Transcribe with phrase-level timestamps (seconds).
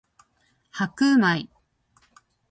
[0.71, 1.47] 白米